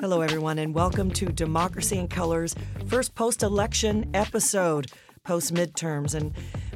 [0.00, 2.54] Hello, everyone, and welcome to Democracy in Color's
[2.86, 4.92] first post election episode,
[5.24, 6.14] post midterms.
[6.14, 6.32] And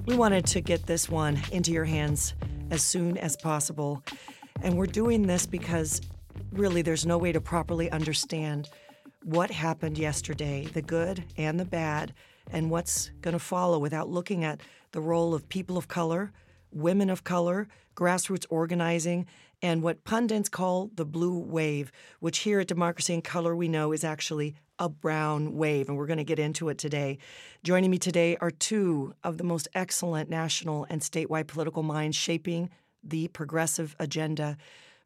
[0.07, 2.35] we wanted to get this one into your hands
[2.73, 4.03] as soon as possible.
[4.61, 6.01] And we're doing this because
[6.51, 8.69] really there's no way to properly understand
[9.23, 12.15] what happened yesterday, the good and the bad,
[12.51, 14.61] and what's going to follow without looking at
[14.91, 16.33] the role of people of color,
[16.73, 19.27] women of color, grassroots organizing,
[19.63, 23.93] and what pundits call the blue wave, which here at Democracy in Color we know
[23.93, 27.19] is actually a brown wave, and we're going to get into it today.
[27.63, 32.69] Joining me today are two of the most excellent national and statewide political minds shaping
[33.05, 34.57] the progressive agenda.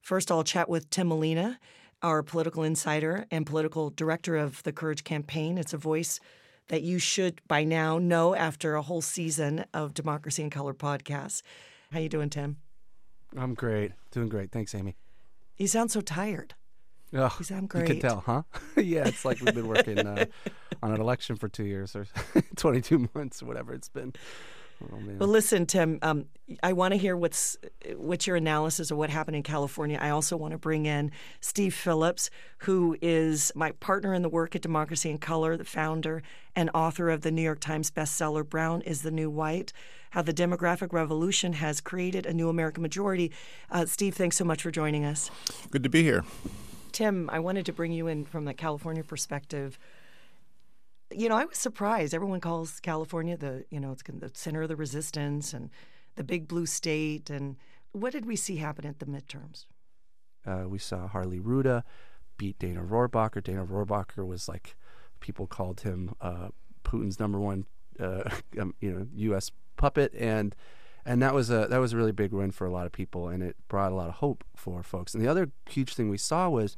[0.01, 1.59] First, I'll chat with Tim Molina,
[2.03, 5.59] our political insider and political director of the Courage Campaign.
[5.59, 6.21] It's a voice
[6.69, 11.43] that you should by now know after a whole season of Democracy in Color podcasts.
[11.93, 12.57] How you doing, Tim?
[13.37, 13.93] I'm great.
[14.11, 14.51] Doing great.
[14.51, 14.97] Thanks, Aimee.
[15.57, 16.55] You sound so tired.
[17.15, 17.89] Oh, you sound great.
[17.89, 18.43] You can tell, huh?
[18.77, 20.27] yeah, it's like we've been working uh,
[20.83, 22.07] on an election for two years or
[22.57, 24.13] 22 months or whatever it's been.
[24.83, 25.99] Oh, well, listen, Tim.
[26.03, 26.27] Um,
[26.63, 27.57] I want to hear what's
[27.95, 29.99] what's your analysis of what happened in California.
[30.01, 31.11] I also want to bring in
[31.41, 36.23] Steve Phillips, who is my partner in the work at Democracy in Color, the founder
[36.55, 39.73] and author of the New York Times bestseller "Brown is the New White:
[40.11, 43.33] How the Demographic Revolution Has Created a New American Majority."
[43.71, 45.31] Uh, Steve, thanks so much for joining us.
[45.71, 46.25] Good to be here.
[46.93, 49.79] Tim, I wanted to bring you in from the California perspective
[51.11, 52.15] you know, I was surprised.
[52.15, 55.71] Everyone calls California the, you know, it's the center of the resistance and
[56.17, 57.31] the big blue state.
[57.31, 57.57] And
[57.93, 59.67] what did we see happen at the midterms?
[60.47, 61.85] Uh, we saw Harley Rouda
[62.37, 63.43] beat Dana Rohrabacher.
[63.43, 64.77] Dana Rohrabacher was like,
[65.21, 66.49] people called him uh,
[66.85, 67.67] Putin's number one,
[67.99, 69.51] uh, um, you know, U.S.
[69.77, 70.55] puppet, and
[71.05, 73.29] and that was a that was a really big win for a lot of people,
[73.29, 75.15] and it brought a lot of hope for folks.
[75.15, 76.77] And the other huge thing we saw was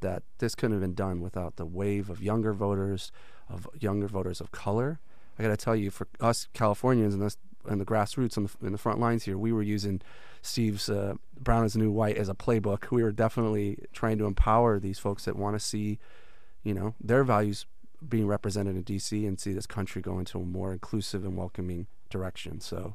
[0.00, 3.10] that this couldn't have been done without the wave of younger voters,
[3.48, 5.00] of younger voters of color.
[5.38, 7.36] I got to tell you, for us Californians and, us,
[7.66, 10.00] and the grassroots on the, in the front lines here, we were using
[10.42, 12.90] Steve's uh, Brown is the New White as a playbook.
[12.90, 15.98] We were definitely trying to empower these folks that want to see,
[16.62, 17.66] you know, their values
[18.06, 19.26] being represented in D.C.
[19.26, 22.60] and see this country go into a more inclusive and welcoming direction.
[22.60, 22.94] So,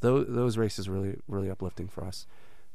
[0.00, 2.26] those, those races really, really uplifting for us.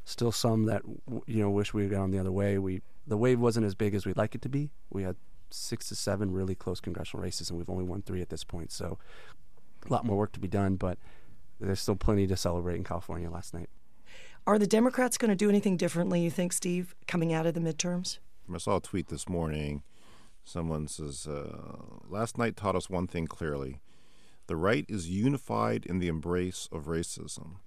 [0.06, 0.81] Still, some that
[1.28, 2.57] you know wish we had gone the other way.
[2.57, 4.72] We the wave wasn't as big as we'd like it to be.
[4.89, 5.16] We had
[5.52, 8.72] six to seven really close congressional races, and we've only won three at this point.
[8.72, 8.98] So
[9.88, 10.98] a lot more work to be done, but
[11.60, 13.70] there's still plenty to celebrate in California last night.
[14.48, 17.60] Are the Democrats going to do anything differently, you think, Steve, coming out of the
[17.60, 18.20] midterms?
[18.54, 19.84] I saw a tweet this morning.
[20.44, 21.58] Someone says, uh,
[22.08, 23.81] Last night taught us one thing clearly
[24.48, 27.58] the right is unified in the embrace of racism,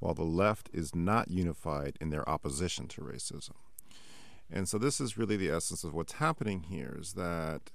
[0.00, 3.52] while the left is not unified in their opposition to racism.
[4.50, 7.70] And so this is really the essence of what's happening here is that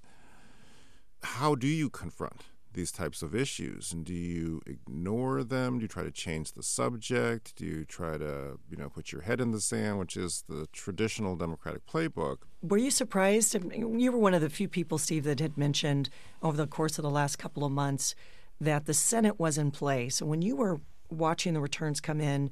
[1.24, 3.92] how do you confront these types of issues?
[3.92, 5.80] And do you ignore them?
[5.80, 7.56] Do you try to change the subject?
[7.56, 10.68] Do you try to you know put your head in the sand which is the
[10.72, 12.38] traditional democratic playbook?
[12.62, 13.56] Were you surprised?
[13.74, 16.10] You were one of the few people steve that had mentioned
[16.42, 18.16] over the course of the last couple of months
[18.62, 22.50] that the senate was in play so when you were watching the returns come in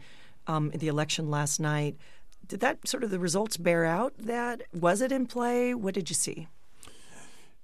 [0.48, 1.98] um, the election last night
[2.48, 4.64] did that sort of the results bear out that?
[4.74, 5.74] Was it in play?
[5.74, 6.48] What did you see?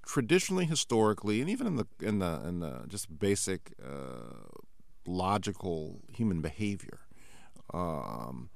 [0.04, 4.34] Traditionally historically and even in the in the in the just basic uh,
[5.06, 7.00] logical human behavior
[7.72, 8.50] um,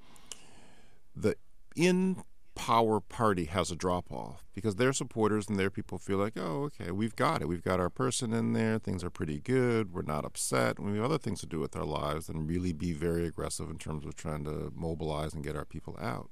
[1.14, 1.36] the
[1.76, 2.22] in
[2.66, 6.64] power party has a drop off because their supporters and their people feel like, oh,
[6.64, 7.46] okay, we've got it.
[7.46, 8.80] We've got our person in there.
[8.80, 9.94] Things are pretty good.
[9.94, 10.80] We're not upset.
[10.80, 13.78] We have other things to do with our lives than really be very aggressive in
[13.78, 16.30] terms of trying to mobilize and get our people out.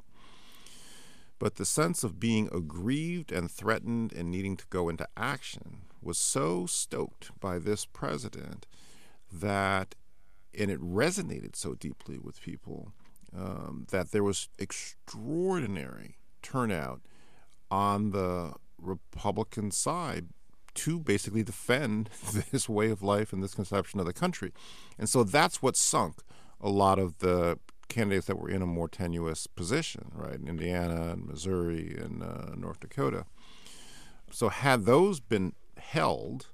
[1.38, 6.18] But the sense of being aggrieved and threatened and needing to go into action was
[6.18, 8.66] so stoked by this president
[9.32, 9.94] that,
[10.58, 12.92] and it resonated so deeply with people
[13.32, 17.00] um, that there was extraordinary turnout
[17.70, 20.28] on the Republican side
[20.74, 22.10] to basically defend
[22.52, 24.52] this way of life and this conception of the country.
[24.98, 26.16] And so that's what sunk
[26.60, 27.58] a lot of the
[27.88, 30.34] candidates that were in a more tenuous position, right?
[30.34, 33.24] In Indiana and Missouri and uh, North Dakota.
[34.30, 36.48] So had those been held,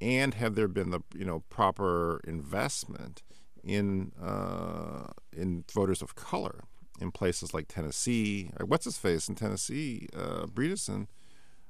[0.00, 3.22] and had there been the you know proper investment
[3.62, 6.64] in uh, in voters of color
[7.00, 8.50] in places like Tennessee.
[8.64, 10.08] What's his face in Tennessee?
[10.16, 11.06] Uh, Bredesen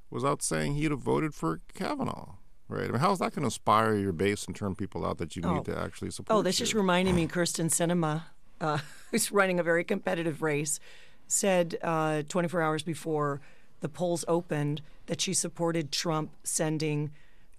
[0.09, 2.35] was out saying he'd have voted for Kavanaugh.
[2.69, 2.89] Right.
[2.89, 5.35] I mean, how is that going to inspire your base and turn people out that
[5.35, 5.55] you oh.
[5.55, 6.37] need to actually support?
[6.37, 6.65] Oh, this you?
[6.65, 8.23] just reminding me, Kyrsten Sinema,
[8.59, 8.79] uh,
[9.11, 10.79] who's running a very competitive race,
[11.27, 13.39] said uh, 24 hours before
[13.79, 17.11] the polls opened that she supported Trump sending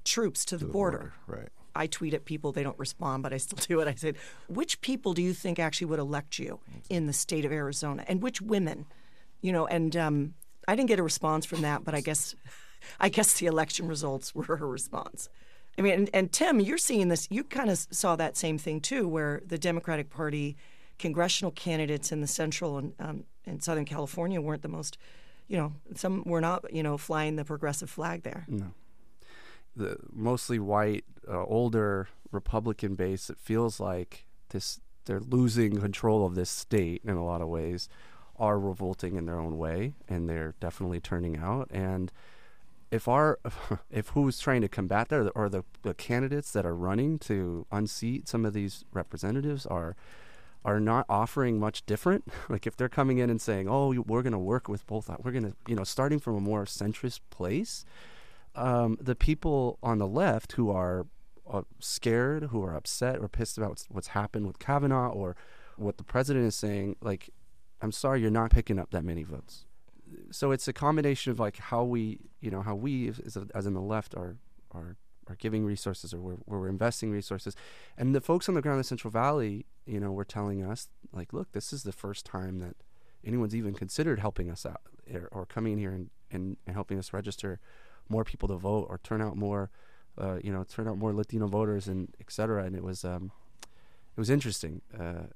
[0.05, 1.15] troops to the, the border.
[1.27, 1.41] border.
[1.41, 1.49] Right.
[1.79, 3.89] I tweet at people, they don't respond, but I still do it.
[3.89, 4.17] I said,
[4.49, 6.61] which people do you think actually would elect you
[6.91, 8.05] in the state of Arizona?
[8.09, 8.87] And which women?
[9.41, 10.35] You know, and um,
[10.67, 12.35] I didn't get a response from that, but I guess
[13.01, 15.29] I guess the election results were her response.
[15.77, 18.81] I mean, and, and Tim, you're seeing this, you kind of saw that same thing
[18.81, 20.57] too, where the Democratic Party
[20.99, 24.99] congressional candidates in the central and, um, and Southern California weren't the most,
[25.47, 28.45] you know, some were not, you know, flying the progressive flag there.
[28.49, 28.73] No.
[29.79, 36.35] The mostly white, uh, older Republican base, it feels like this they're losing control of
[36.35, 37.89] this state in a lot of ways,
[38.39, 41.69] are revolting in their own way, and they're definitely turning out.
[41.71, 42.13] And
[42.91, 43.39] if our
[43.91, 48.29] if who's trying to combat that, or the, the candidates that are running to unseat
[48.29, 49.97] some of these representatives are
[50.65, 52.29] are not offering much different.
[52.49, 55.33] like if they're coming in and saying, "Oh, we're going to work with both," we're
[55.33, 57.85] going to, you know, starting from a more centrist place.
[58.59, 61.07] Um, the people on the left who are
[61.51, 65.37] uh, scared, who are upset or pissed about what's, what's happened with Kavanaugh or
[65.77, 67.31] what the president is saying, like,
[67.81, 69.65] I'm sorry, you're not picking up that many votes.
[70.31, 73.75] So it's a combination of like how we, you know, how we as, as in
[73.75, 74.37] the left are
[74.73, 74.97] are
[75.29, 77.55] are giving resources or we're, we're investing resources.
[77.97, 80.89] And the folks on the ground in the Central Valley, you know, were telling us,
[81.13, 82.77] like, look, this is the first time that
[83.25, 84.81] anyone's even considered helping us out
[85.13, 87.61] or, or coming in here and, and, and, helping us register
[88.09, 89.71] more people to vote or turn out more,
[90.17, 92.65] uh, you know, turn out more Latino voters and et cetera.
[92.65, 93.31] And it was, um,
[93.63, 94.83] it was interesting.
[94.99, 95.27] Uh,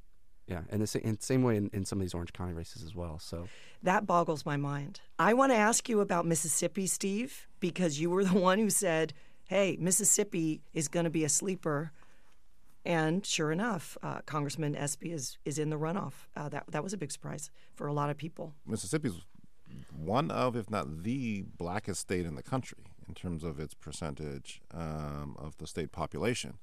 [0.47, 2.95] yeah, and the same, same way in, in some of these Orange County races as
[2.95, 3.19] well.
[3.19, 3.49] So
[3.83, 5.01] that boggles my mind.
[5.19, 9.15] I want to ask you about Mississippi, Steve, because you were the one who said
[9.53, 11.93] hey, Mississippi is going to be a sleeper.
[12.85, 16.15] And sure enough, uh, Congressman Espy is, is in the runoff.
[16.35, 18.55] Uh, that, that was a big surprise for a lot of people.
[18.67, 19.13] Mississippi's
[19.95, 22.79] one of, if not the blackest state in the country
[23.09, 26.55] in terms of its percentage um, of the state population.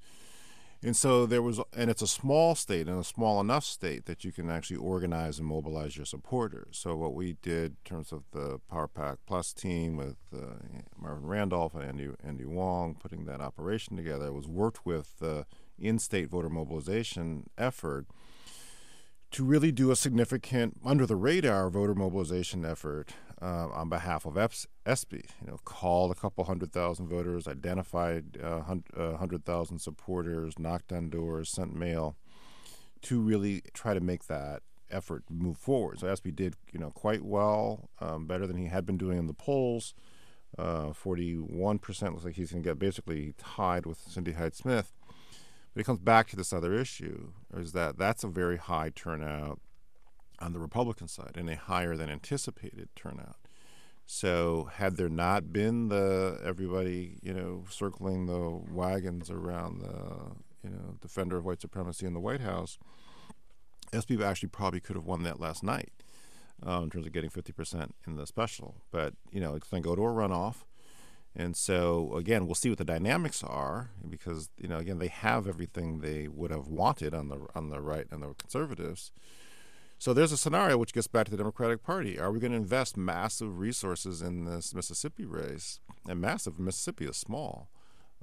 [0.82, 4.24] And so there was, and it's a small state and a small enough state that
[4.24, 6.78] you can actually organize and mobilize your supporters.
[6.78, 10.54] So what we did in terms of the Power PAC Plus team with uh,
[10.98, 15.44] Marvin Randolph and Andy, Andy Wong putting that operation together was worked with the
[15.78, 18.06] in-state voter mobilization effort
[19.30, 23.10] to really do a significant under the radar voter mobilization effort
[23.40, 25.24] uh, on behalf of Espy.
[25.40, 28.62] You know, called a couple hundred thousand voters, identified uh,
[28.96, 32.16] uh, hundred thousand supporters, knocked on doors, sent mail,
[33.02, 36.00] to really try to make that effort move forward.
[36.00, 39.28] So Espy did, you know, quite well, um, better than he had been doing in
[39.28, 39.94] the polls.
[40.58, 44.92] Uh, forty-one percent looks like he's going to get basically tied with Cindy Hyde Smith.
[45.80, 49.60] But it comes back to this other issue: is that that's a very high turnout
[50.38, 53.36] on the Republican side and a higher than anticipated turnout.
[54.04, 60.68] So had there not been the everybody, you know, circling the wagons around the, you
[60.68, 62.78] know, defender of white supremacy in the White House,
[63.90, 65.92] Espy actually probably could have won that last night
[66.66, 68.82] uh, in terms of getting 50% in the special.
[68.90, 70.56] But, you know, it's going to go to a runoff.
[71.34, 75.46] And so, again, we'll see what the dynamics are because, you know, again, they have
[75.46, 79.12] everything they would have wanted on the on the right and the conservatives.
[79.98, 82.18] So there's a scenario which gets back to the Democratic Party.
[82.18, 85.78] Are we going to invest massive resources in this Mississippi race?
[86.08, 87.68] And massive, Mississippi is small,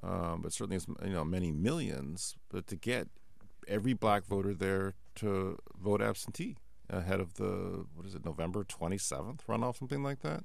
[0.02, 2.36] um, but certainly it's you know many millions.
[2.50, 3.10] But to get
[3.68, 6.58] every black voter there to vote absentee
[6.90, 10.44] ahead of the what is it November 27th runoff, something like that.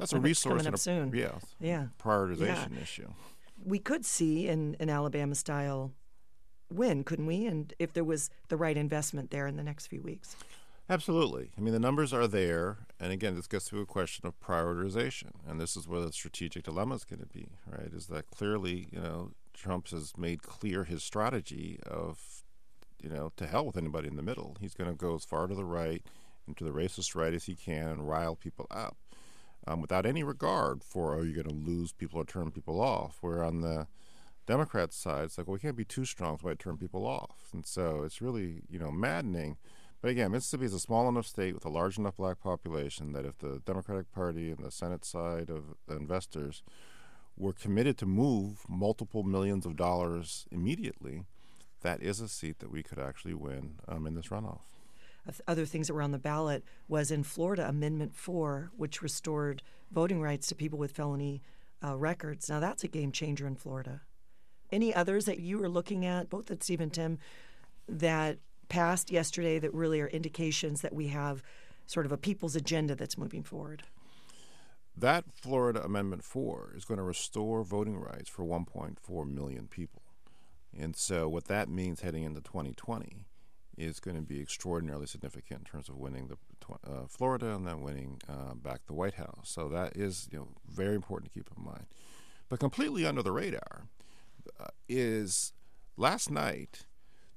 [0.00, 1.12] That's a resource coming up a, soon.
[1.14, 2.82] Yeah, yeah, prioritization yeah.
[2.82, 3.08] issue.
[3.64, 5.92] We could see an, an Alabama style
[6.70, 7.46] win, couldn't we?
[7.46, 10.36] And if there was the right investment there in the next few weeks.
[10.88, 11.50] Absolutely.
[11.56, 12.78] I mean, the numbers are there.
[12.98, 15.30] And again, this gets to a question of prioritization.
[15.48, 17.92] And this is where the strategic dilemma is going to be, right?
[17.92, 22.42] Is that clearly, you know, Trump has made clear his strategy of,
[23.00, 24.56] you know, to hell with anybody in the middle.
[24.60, 26.02] He's going to go as far to the right
[26.46, 28.96] and to the racist right as he can and rile people up
[29.70, 33.18] um, without any regard for, are you going to lose people or turn people off?
[33.20, 33.86] Where on the
[34.46, 37.48] Democrat side, it's like, well, we can't be too strong, so I turn people off.
[37.52, 39.56] And so it's really, you know, maddening
[40.00, 43.26] but again, Mississippi is a small enough state with a large enough black population that
[43.26, 46.62] if the Democratic Party and the Senate side of the investors
[47.36, 51.24] were committed to move multiple millions of dollars immediately,
[51.82, 54.79] that is a seat that we could actually win um, in this runoff.
[55.46, 60.22] Other things that were on the ballot was in Florida, Amendment 4, which restored voting
[60.22, 61.42] rights to people with felony
[61.84, 62.48] uh, records.
[62.48, 64.02] Now, that's a game changer in Florida.
[64.72, 67.18] Any others that you were looking at, both at Steve and Tim,
[67.88, 71.42] that passed yesterday that really are indications that we have
[71.86, 73.82] sort of a people's agenda that's moving forward?
[75.00, 80.02] that Florida Amendment 4 is going to restore voting rights for 1.4 million people.
[80.76, 83.24] And so, what that means heading into 2020
[83.80, 86.36] is going to be extraordinarily significant in terms of winning the
[86.88, 89.50] uh, Florida and then winning uh, back the White House.
[89.50, 91.86] So that is you know very important to keep in mind.
[92.48, 93.86] But completely under the radar
[94.58, 95.52] uh, is
[95.96, 96.86] last night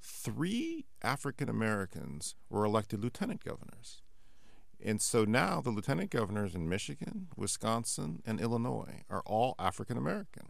[0.01, 4.01] three African Americans were elected lieutenant governors.
[4.83, 10.47] And so now the lieutenant governors in Michigan, Wisconsin, and Illinois are all African American.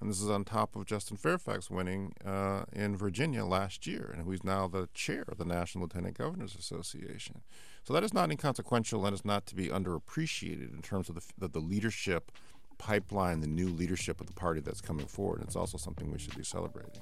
[0.00, 4.24] And this is on top of Justin Fairfax winning uh, in Virginia last year, and
[4.24, 7.40] who's now the chair of the National Lieutenant Governors Association.
[7.82, 11.22] So that is not inconsequential and is not to be underappreciated in terms of the,
[11.38, 12.30] the, the leadership
[12.78, 15.40] pipeline, the new leadership of the party that's coming forward.
[15.42, 17.00] It's also something we should be celebrating.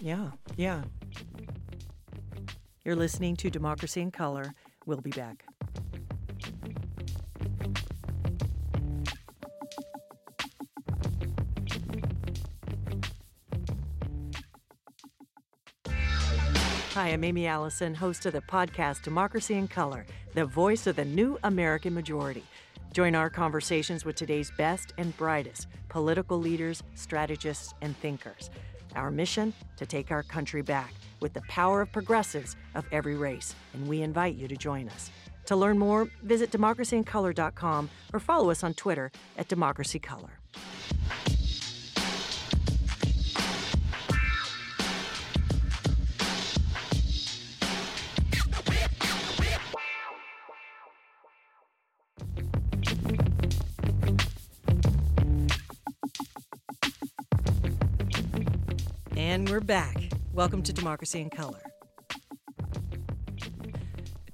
[0.00, 0.82] Yeah, yeah.
[2.84, 4.54] You're listening to Democracy in Color.
[4.86, 5.44] We'll be back.
[16.98, 21.04] Hi, I'm Aimee Allison, host of the podcast Democracy in Color, the voice of the
[21.04, 22.42] new American majority.
[22.92, 28.50] Join our conversations with today's best and brightest political leaders, strategists, and thinkers.
[28.96, 33.54] Our mission to take our country back with the power of progressives of every race,
[33.74, 35.12] and we invite you to join us.
[35.46, 40.30] To learn more, visit democracyincolor.com or follow us on Twitter at democracycolor.
[59.48, 59.96] We're back.
[60.34, 61.62] Welcome to Democracy in Color.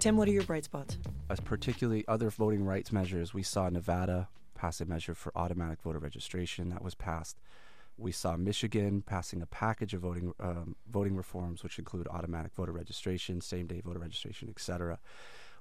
[0.01, 0.99] Tim, what are your bright spots?
[1.31, 6.01] As particularly other voting rights measures, we saw Nevada pass a measure for automatic voter
[6.01, 7.39] registration that was passed.
[7.97, 12.73] We saw Michigan passing a package of voting um, voting reforms, which include automatic voter
[12.73, 14.99] registration, same day voter registration, etc.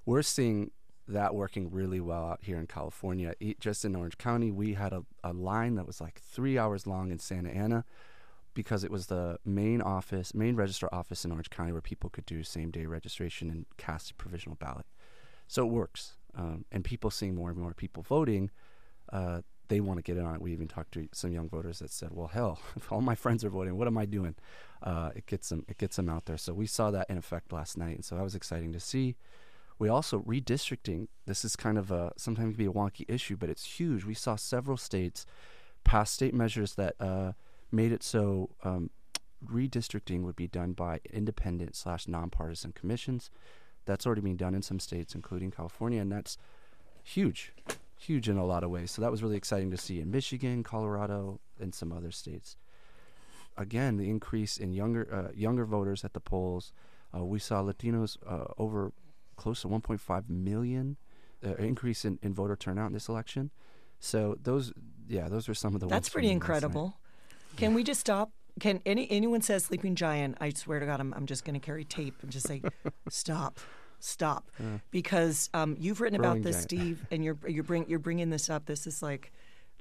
[0.03, 0.71] We're seeing
[1.07, 3.35] that working really well out here in California.
[3.59, 7.11] Just in Orange County, we had a, a line that was like three hours long
[7.11, 7.85] in Santa Ana
[8.53, 12.25] because it was the main office, main register office in Orange County where people could
[12.25, 14.85] do same day registration and cast a provisional ballot.
[15.47, 16.15] So it works.
[16.35, 18.49] Um, and people seeing more and more people voting,
[19.11, 20.41] uh, they want to get in on it.
[20.41, 23.43] We even talked to some young voters that said, "Well, hell, if all my friends
[23.43, 24.35] are voting, what am I doing?"
[24.81, 26.37] Uh, it gets them, it gets them out there.
[26.37, 29.15] So we saw that in effect last night, and so that was exciting to see.
[29.79, 31.07] We also redistricting.
[31.25, 34.05] This is kind of a sometimes can be a wonky issue, but it's huge.
[34.05, 35.25] We saw several states
[35.83, 37.33] pass state measures that uh,
[37.73, 38.89] made it so um,
[39.45, 43.29] redistricting would be done by independent slash nonpartisan commissions.
[43.85, 46.37] That's already being done in some states, including California, and that's
[47.03, 47.51] huge,
[47.97, 48.91] huge in a lot of ways.
[48.91, 52.55] So that was really exciting to see in Michigan, Colorado, and some other states.
[53.57, 56.71] Again, the increase in younger uh, younger voters at the polls.
[57.15, 58.93] Uh, we saw Latinos uh, over
[59.35, 60.97] close to 1.5 million
[61.45, 63.51] uh, increase in, in voter turnout in this election.
[63.99, 64.73] So those,
[65.07, 65.87] yeah, those are some of the.
[65.87, 66.97] That's pretty incredible.
[67.57, 68.31] Can we just stop?
[68.59, 70.37] Can any anyone says sleeping giant?
[70.39, 72.61] I swear to God, I'm I'm just going to carry tape and just say,
[73.09, 73.59] stop,
[73.99, 76.63] stop, uh, because um, you've written about this, giant.
[76.63, 78.65] Steve, and you're you're bring you're bringing this up.
[78.65, 79.31] This is like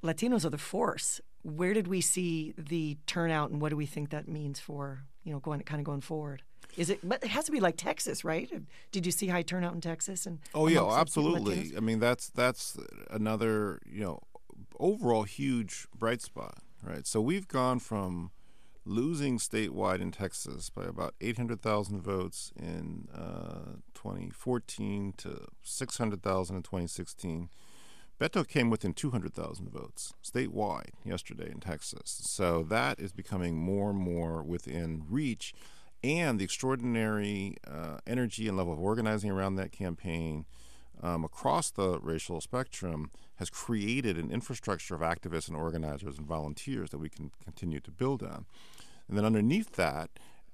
[0.03, 1.21] Latinos are the force.
[1.43, 5.31] Where did we see the turnout, and what do we think that means for you
[5.31, 6.41] know going kind of going forward?
[6.75, 6.99] Is it?
[7.07, 8.49] But it has to be like Texas, right?
[8.91, 10.25] Did you see high turnout in Texas?
[10.25, 11.73] And oh yeah, absolutely.
[11.77, 12.77] I mean that's that's
[13.11, 14.19] another you know
[14.79, 17.07] overall huge bright spot right?
[17.07, 18.31] So we've gone from
[18.85, 27.49] losing statewide in Texas by about 800,000 votes in uh, 2014 to 600,000 in 2016.
[28.19, 32.21] Beto came within 200,000 votes statewide yesterday in Texas.
[32.23, 35.53] So that is becoming more and more within reach.
[36.03, 40.45] And the extraordinary uh, energy and level of organizing around that campaign
[41.03, 46.89] um, across the racial spectrum has created an infrastructure of activists and organizers and volunteers
[46.91, 48.45] that we can continue to build on.
[49.07, 50.09] And then underneath that,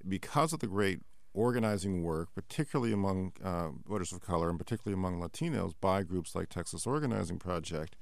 [0.06, 1.00] because of the great
[1.32, 6.48] organizing work, particularly among uh, voters of color and particularly among Latinos by groups like
[6.48, 7.94] Texas Organizing Project,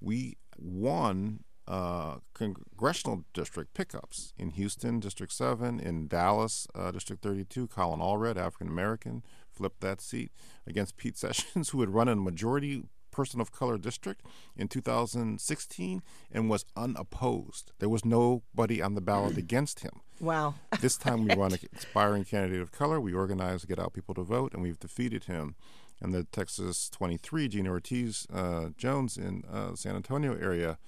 [0.00, 7.68] we won uh, congressional district pickups in Houston, District 7, in Dallas, uh, District 32.
[7.68, 9.22] Colin Allred, African American,
[9.54, 10.32] flipped that seat
[10.66, 16.02] against Pete Sessions, who had run in a majority person of color district in 2016
[16.32, 17.70] and was unopposed.
[17.78, 20.00] There was nobody on the ballot against him.
[20.20, 20.54] Wow.
[20.80, 23.00] this time we run an aspiring candidate of color.
[23.00, 25.54] We organize to get out people to vote, and we've defeated him
[26.00, 30.78] and the Texas 23, Gina Ortiz uh, Jones in uh, San Antonio area,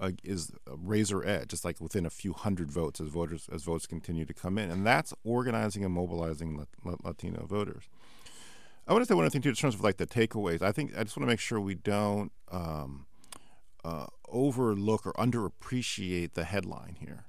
[0.00, 3.86] uh, is razor edge, just like within a few hundred votes as voters as votes
[3.86, 6.66] continue to come in, and that's organizing and mobilizing
[7.02, 7.84] Latino voters.
[8.88, 10.62] I want to say one other thing too, in terms of like the takeaways.
[10.62, 13.06] I think I just want to make sure we don't um,
[13.84, 17.26] uh, overlook or underappreciate the headline here.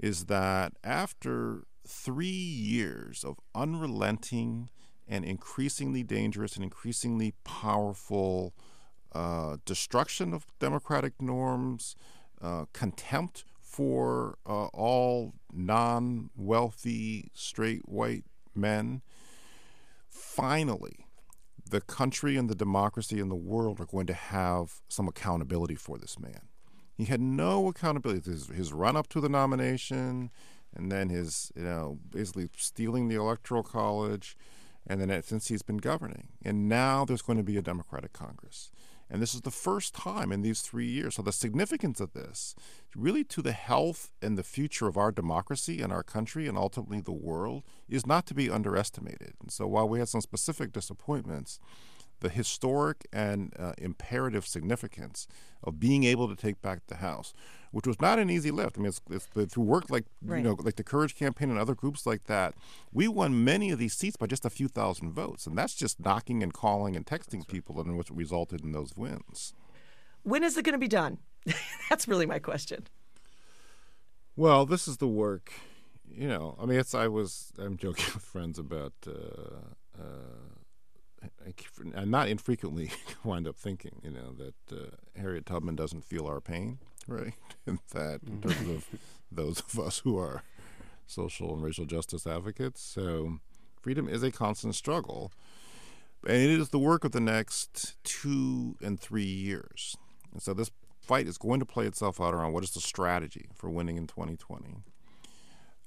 [0.00, 4.70] Is that after three years of unrelenting
[5.08, 8.54] and increasingly dangerous and increasingly powerful
[9.12, 11.96] uh, destruction of democratic norms,
[12.40, 18.24] uh, contempt for uh, all non wealthy straight white
[18.54, 19.02] men.
[20.08, 21.06] Finally,
[21.70, 25.98] the country and the democracy and the world are going to have some accountability for
[25.98, 26.48] this man.
[26.96, 28.30] He had no accountability.
[28.30, 30.30] His, his run up to the nomination,
[30.74, 34.36] and then his, you know, basically stealing the electoral college,
[34.86, 36.28] and then since he's been governing.
[36.44, 38.72] And now there's going to be a Democratic Congress.
[39.10, 41.14] And this is the first time in these three years.
[41.14, 42.54] So, the significance of this,
[42.94, 47.00] really to the health and the future of our democracy and our country and ultimately
[47.00, 49.34] the world, is not to be underestimated.
[49.40, 51.58] And so, while we had some specific disappointments,
[52.20, 55.26] the historic and uh, imperative significance
[55.62, 57.34] of being able to take back the House,
[57.70, 58.78] which was not an easy lift.
[58.78, 60.38] I mean, it's, it's through work like right.
[60.38, 62.54] you know, like the Courage Campaign and other groups like that.
[62.92, 66.00] We won many of these seats by just a few thousand votes, and that's just
[66.00, 69.54] knocking and calling and texting people, and what resulted in those wins.
[70.22, 71.18] When is it going to be done?
[71.90, 72.86] that's really my question.
[74.36, 75.52] Well, this is the work.
[76.10, 76.94] You know, I mean, it's.
[76.94, 77.52] I was.
[77.58, 78.92] I'm joking with friends about.
[79.06, 80.47] Uh, uh,
[81.96, 82.90] I, not infrequently
[83.24, 86.78] wind up thinking, you know, that uh, Harriet Tubman doesn't feel our pain,
[87.08, 87.34] right?
[87.66, 88.86] and that in terms of
[89.30, 90.42] those of us who are
[91.06, 92.82] social and racial justice advocates.
[92.82, 93.38] So
[93.80, 95.32] freedom is a constant struggle.
[96.26, 99.96] And it is the work of the next two and three years.
[100.32, 103.46] And so this fight is going to play itself out around what is the strategy
[103.54, 104.82] for winning in 2020.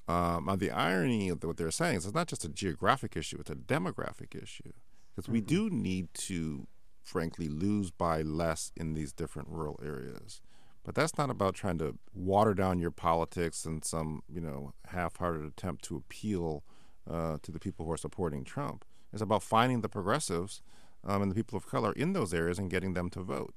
[0.08, 3.52] Um, the irony of what they're saying is it's not just a geographic issue, it's
[3.52, 4.72] a demographic issue
[5.16, 5.70] because we mm-hmm.
[5.70, 6.68] do need to,
[7.04, 10.42] frankly, lose by less in these different rural areas.
[10.84, 15.46] But that's not about trying to water down your politics and some, you know, half-hearted
[15.46, 16.64] attempt to appeal
[17.10, 18.84] uh, to the people who are supporting Trump.
[19.14, 20.62] It's about finding the progressives
[21.04, 23.54] um, and the people of color in those areas and getting them to vote.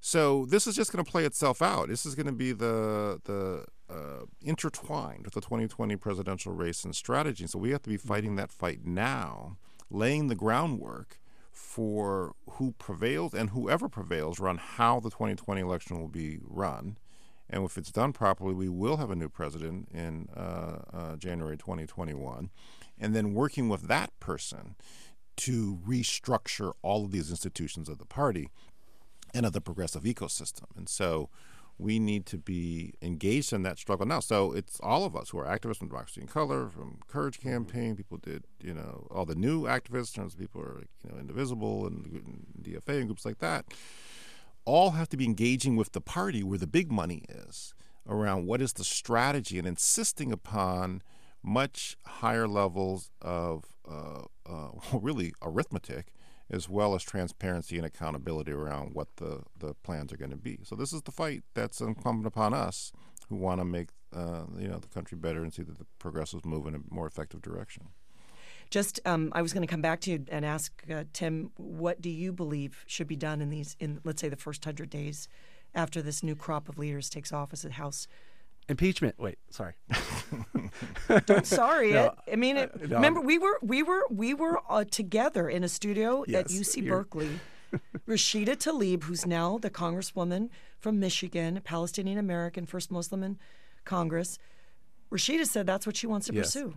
[0.00, 1.88] So this is just going to play itself out.
[1.88, 6.94] This is going to be the the uh, intertwined with the 2020 presidential race and
[6.94, 7.46] strategy.
[7.46, 9.56] So we have to be fighting that fight now
[9.90, 11.18] laying the groundwork
[11.52, 16.96] for who prevails and whoever prevails run how the 2020 election will be run.
[17.50, 21.56] And if it's done properly, we will have a new president in uh, uh, January
[21.56, 22.50] 2021.
[22.98, 24.76] And then working with that person
[25.38, 28.48] to restructure all of these institutions of the party
[29.32, 30.64] and of the progressive ecosystem.
[30.76, 31.30] And so
[31.78, 34.18] we need to be engaged in that struggle now.
[34.20, 37.38] So it's all of us who are activists from Democracy in Color, from Courage.
[37.38, 37.94] Campaign.
[37.94, 41.18] People did, you know, all the new activists, in terms of people are, you know,
[41.18, 43.64] Indivisible and, and DFA and groups like that.
[44.64, 47.74] All have to be engaging with the party where the big money is
[48.08, 51.02] around what is the strategy and insisting upon
[51.42, 56.12] much higher levels of uh, uh, really arithmetic
[56.50, 60.58] as well as transparency and accountability around what the, the plans are going to be.
[60.64, 62.92] So this is the fight that's incumbent upon us
[63.28, 66.44] who want to make uh, you know the country better and see that the progressives
[66.44, 67.88] move in a more effective direction.
[68.70, 72.02] Just, um, I was going to come back to you and ask uh, Tim, what
[72.02, 75.26] do you believe should be done in these, in let's say, the first hundred days
[75.74, 78.06] after this new crop of leaders takes office at House
[78.68, 79.16] impeachment.
[79.18, 79.74] Wait, sorry.
[81.26, 82.32] Don't sorry no, it.
[82.32, 85.64] I mean, it, uh, no, remember we were we were we were uh, together in
[85.64, 87.30] a studio yes, at UC Berkeley.
[88.08, 93.38] Rashida Tlaib, who's now the congresswoman from Michigan, Palestinian American, first Muslim in
[93.84, 94.38] Congress.
[95.10, 96.46] Rashida said that's what she wants to yes.
[96.46, 96.74] pursue.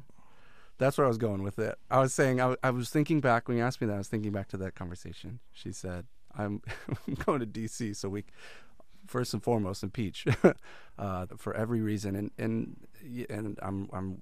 [0.77, 1.77] That's where I was going with it.
[1.89, 4.07] I was saying, I, I was thinking back when you asked me that, I was
[4.07, 5.39] thinking back to that conversation.
[5.53, 6.61] She said, I'm,
[7.07, 8.25] I'm going to DC so we
[9.11, 10.25] first and foremost impeach
[10.97, 12.87] uh, for every reason, and and
[13.29, 14.21] and I'm I'm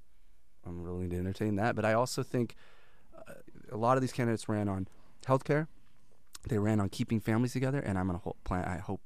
[0.66, 1.76] I'm willing to entertain that.
[1.76, 2.56] But I also think
[3.16, 3.34] uh,
[3.72, 4.88] a lot of these candidates ran on
[5.26, 5.68] healthcare,
[6.48, 8.66] they ran on keeping families together, and I'm going to plan.
[8.66, 9.02] I hope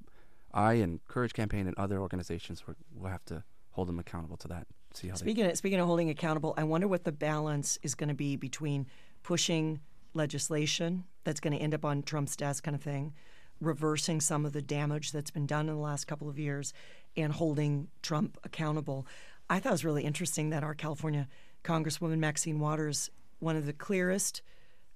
[0.53, 2.63] I and Courage Campaign and other organizations
[2.95, 4.67] will have to hold them accountable to that.
[4.93, 8.09] See how speaking of, speaking of holding accountable, I wonder what the balance is going
[8.09, 8.87] to be between
[9.23, 9.79] pushing
[10.13, 13.13] legislation that's going to end up on Trump's desk, kind of thing,
[13.61, 16.73] reversing some of the damage that's been done in the last couple of years
[17.15, 19.05] and holding Trump accountable.
[19.49, 21.27] I thought it was really interesting that our California
[21.63, 24.41] Congresswoman Maxine Waters, one of the clearest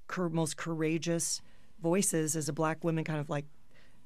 [0.08, 1.42] cur- most courageous
[1.82, 3.46] voices as a black woman, kind of like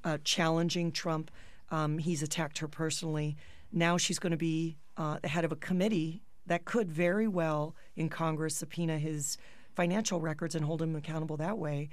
[0.03, 1.31] uh, challenging Trump.
[1.69, 3.37] Um, he's attacked her personally.
[3.71, 7.75] Now she's going to be uh, the head of a committee that could very well
[7.95, 9.37] in Congress subpoena his
[9.75, 11.89] financial records and hold him accountable that way.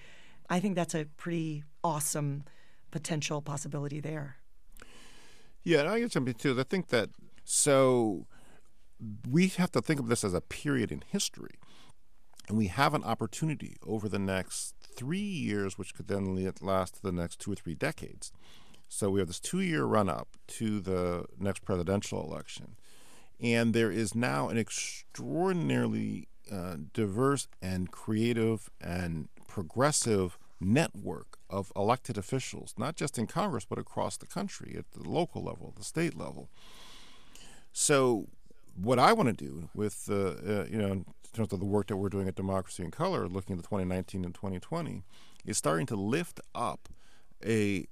[0.50, 2.44] I think that's a pretty awesome
[2.90, 4.36] potential possibility there.
[5.62, 6.58] Yeah, and I get something too.
[6.58, 7.10] I think that
[7.44, 8.26] so
[9.30, 11.54] we have to think of this as a period in history.
[12.48, 17.12] And we have an opportunity over the next three years, which could then last the
[17.12, 18.32] next two or three decades.
[18.88, 22.76] So we have this two year run up to the next presidential election.
[23.40, 32.16] And there is now an extraordinarily uh, diverse and creative and progressive network of elected
[32.16, 36.16] officials, not just in Congress, but across the country at the local level, the state
[36.16, 36.48] level.
[37.72, 38.28] So,
[38.76, 41.88] what I want to do with, uh, uh, you know, in terms of the work
[41.88, 45.02] that we're doing at Democracy in Color, looking at the 2019 and 2020,
[45.44, 46.88] is starting to lift up
[47.44, 47.88] a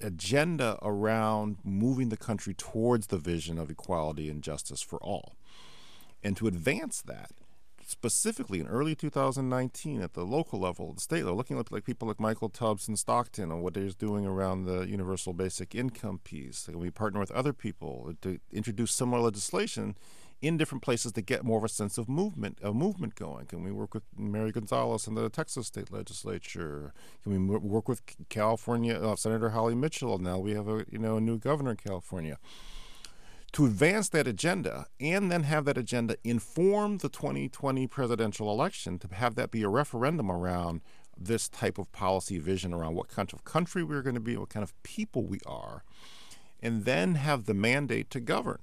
[0.00, 5.36] agenda around moving the country towards the vision of equality and justice for all.
[6.24, 7.30] And to advance that,
[7.86, 12.08] specifically in early 2019 at the local level, the state level, looking at like people
[12.08, 16.68] like Michael Tubbs in Stockton and what he's doing around the universal basic income piece.
[16.68, 19.96] And we partner with other people to introduce similar legislation
[20.40, 23.46] in different places to get more of a sense of movement, a movement going.
[23.46, 26.92] Can we work with Mary Gonzalez in the Texas state legislature?
[27.22, 30.18] Can we work with California uh, Senator Holly Mitchell?
[30.18, 32.38] Now we have a you know a new governor in California
[33.52, 39.14] to advance that agenda and then have that agenda inform the 2020 presidential election to
[39.14, 40.80] have that be a referendum around
[41.18, 44.48] this type of policy vision around what kind of country we're going to be, what
[44.48, 45.84] kind of people we are,
[46.60, 48.60] and then have the mandate to govern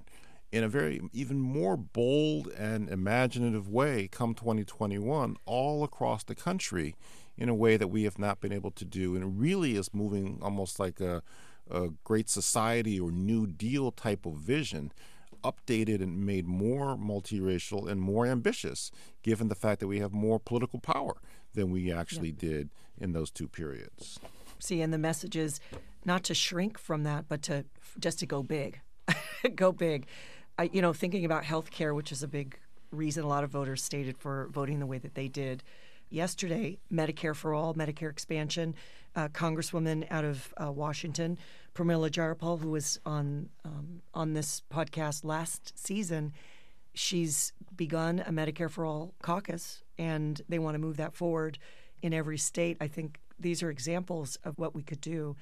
[0.50, 6.96] in a very even more bold and imaginative way come 2021 all across the country
[7.38, 9.94] in a way that we have not been able to do and it really is
[9.94, 11.22] moving almost like a
[11.70, 14.92] a great society or New Deal type of vision,
[15.42, 18.90] updated and made more multiracial and more ambitious,
[19.22, 21.16] given the fact that we have more political power
[21.54, 22.50] than we actually yeah.
[22.50, 24.18] did in those two periods.
[24.58, 25.60] See, and the message is
[26.04, 27.64] not to shrink from that, but to
[27.98, 28.80] just to go big,
[29.54, 30.06] go big.
[30.58, 32.58] I, you know, thinking about health care, which is a big
[32.90, 35.62] reason a lot of voters stated for voting the way that they did
[36.10, 36.78] yesterday.
[36.92, 38.74] Medicare for all, Medicare expansion.
[39.16, 41.38] Uh, Congresswoman out of uh, Washington
[41.74, 46.32] Pramila Jayapal, who was on um, on this podcast last season,
[46.94, 51.58] she's begun a Medicare for All caucus, and they want to move that forward
[52.02, 52.76] in every state.
[52.80, 55.36] I think these are examples of what we could do.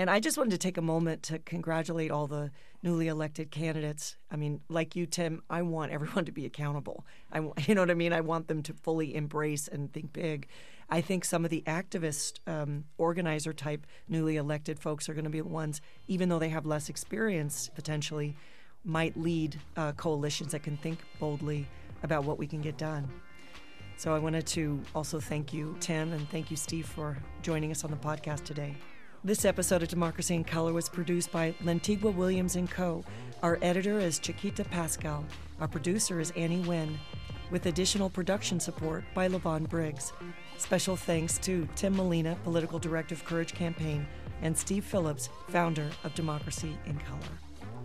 [0.00, 2.52] And I just wanted to take a moment to congratulate all the
[2.84, 4.16] newly elected candidates.
[4.30, 7.04] I mean, like you, Tim, I want everyone to be accountable.
[7.32, 8.12] I, you know what I mean?
[8.12, 10.46] I want them to fully embrace and think big.
[10.90, 15.30] I think some of the activist um, organizer type newly elected folks are going to
[15.30, 18.36] be the ones, even though they have less experience potentially,
[18.84, 21.66] might lead uh, coalitions that can think boldly
[22.02, 23.08] about what we can get done.
[23.96, 27.84] So I wanted to also thank you, Tim, and thank you, Steve, for joining us
[27.84, 28.76] on the podcast today.
[29.24, 33.04] This episode of Democracy in Color was produced by Lantigua Williams and Co.
[33.42, 35.24] Our editor is Chiquita Pascal.
[35.60, 36.96] Our producer is Annie Wynn,
[37.50, 40.12] with additional production support by Levon Briggs.
[40.56, 44.06] Special thanks to Tim Molina, Political Director of Courage Campaign,
[44.42, 47.18] and Steve Phillips, founder of Democracy in Color.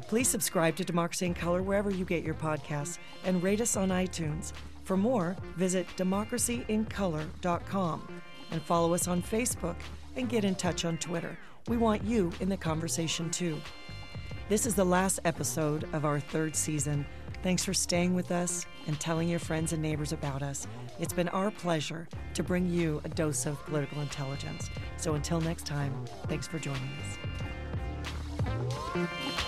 [0.08, 3.90] Please subscribe to Democracy in Color wherever you get your podcasts and rate us on
[3.90, 4.52] iTunes.
[4.84, 8.22] For more, visit democracyincolor.com
[8.52, 9.78] and follow us on Facebook
[10.16, 11.38] and get in touch on Twitter.
[11.68, 13.60] We want you in the conversation too.
[14.50, 17.06] This is the last episode of our third season.
[17.44, 20.66] Thanks for staying with us and telling your friends and neighbors about us.
[20.98, 24.70] It's been our pleasure to bring you a dose of political intelligence.
[24.96, 25.94] So until next time,
[26.28, 26.90] thanks for joining
[28.96, 29.44] us.